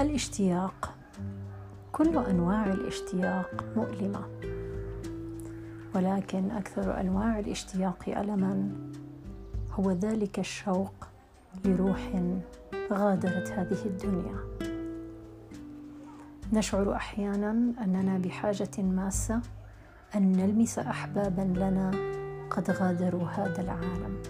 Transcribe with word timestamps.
الاشتياق. 0.00 0.94
كل 1.92 2.18
أنواع 2.18 2.66
الاشتياق 2.66 3.64
مؤلمة 3.76 4.20
ولكن 5.94 6.50
أكثر 6.50 7.00
أنواع 7.00 7.38
الاشتياق 7.38 8.04
ألما. 8.08 8.70
هو 9.72 9.90
ذلك 9.90 10.38
الشوق 10.38 11.08
لروح 11.64 12.22
غادرت 12.92 13.48
هذه 13.50 13.84
الدنيا. 13.86 14.36
نشعر 16.52 16.94
أحيانا 16.94 17.50
أننا 17.84 18.18
بحاجة 18.18 18.82
ماسة 18.82 19.40
أن 20.16 20.32
نلمس 20.32 20.78
أحبابا 20.78 21.42
لنا 21.42 21.90
قد 22.50 22.70
غادروا 22.70 23.28
هذا 23.28 23.60
العالم. 23.60 24.22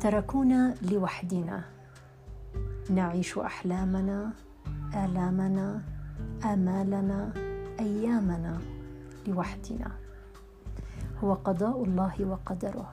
تركونا 0.00 0.74
لوحدنا. 0.82 1.75
نعيش 2.90 3.38
أحلامنا 3.38 4.32
آلامنا 4.94 5.82
آمالنا 6.44 7.32
أيامنا 7.80 8.58
لوحدنا. 9.26 9.90
هو 11.24 11.34
قضاء 11.34 11.84
الله 11.84 12.24
وقدره 12.24 12.88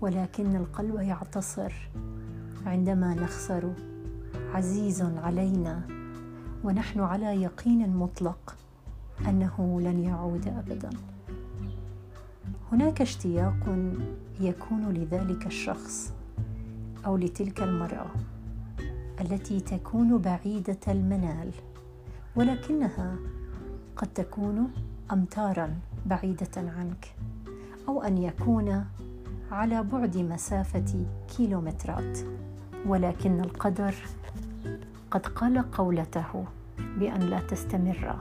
ولكن 0.00 0.56
القلب 0.56 0.94
يعتصر 0.94 1.72
عندما 2.66 3.14
نخسر. 3.14 3.72
عزيز 4.54 5.02
علينا 5.02 5.80
ونحن 6.64 7.00
على 7.00 7.42
يقين 7.42 7.96
مطلق 7.96 8.56
أنه 9.28 9.80
لن 9.80 10.00
يعود 10.00 10.48
ابدا. 10.48 10.90
هناك 12.72 13.00
اشتياق 13.00 13.90
يكون 14.40 14.88
لذلك 14.88 15.46
الشخص 15.46 16.12
أو 17.06 17.16
لتلك 17.16 17.62
المرأة. 17.62 18.06
التي 19.26 19.60
تكون 19.60 20.18
بعيدة 20.18 20.78
المنال 20.88 21.50
ولكنها 22.36 23.16
قد 23.96 24.06
تكون 24.06 24.70
امتارا 25.12 25.74
بعيدة 26.06 26.50
عنك 26.56 27.14
أو 27.88 28.02
أن 28.02 28.18
يكون 28.18 28.84
على 29.50 29.82
بعد 29.82 30.16
مسافة 30.16 31.06
كيلومترات. 31.36 32.18
ولكن 32.86 33.40
القدر 33.40 33.94
قد 35.10 35.26
قال 35.26 35.70
قولته 35.70 36.44
بأن 36.98 37.20
لا 37.20 37.40
تستمر. 37.40 38.16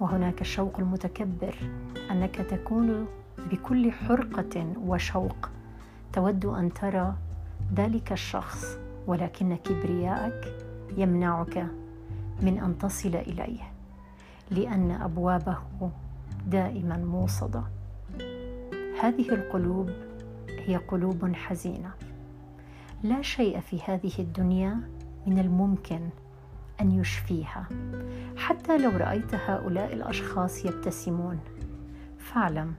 وهناك 0.00 0.40
الشوق 0.40 0.78
المتكبر 0.78 1.54
أنك 2.10 2.36
تكون 2.36 3.06
بكل 3.50 3.92
حرقة 3.92 4.72
وشوق 4.86 5.48
تود 6.12 6.44
أن 6.44 6.72
ترى 6.72 7.14
ذلك 7.74 8.12
الشخص. 8.12 8.89
ولكن 9.06 9.56
كبرياءك 9.56 10.54
يمنعك 10.96 11.66
من 12.42 12.58
أن 12.58 12.78
تصل 12.78 13.14
إليه 13.14 13.72
لأن 14.50 14.90
أبوابه 14.90 15.58
دائما 16.46 16.96
موصدة. 16.96 17.62
هذه 19.00 19.28
القلوب 19.28 19.90
هي 20.48 20.76
قلوب 20.76 21.32
حزينة. 21.34 21.90
لا 23.02 23.22
شيء 23.22 23.60
في 23.60 23.80
هذه 23.86 24.12
الدنيا 24.18 24.80
من 25.26 25.38
الممكن 25.38 26.08
أن 26.80 26.90
يشفيها. 26.92 27.68
حتى 28.36 28.78
لو 28.78 28.90
رأيت 28.90 29.34
هؤلاء 29.34 29.92
الأشخاص 29.92 30.64
يبتسمون 30.64 31.38
فاعلم 32.18 32.74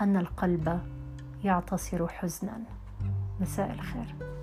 أن 0.00 0.16
القلب 0.16 0.80
يعتصر 1.44 2.08
حزنا. 2.08 2.58
مساء 3.40 3.72
الخير. 3.72 4.37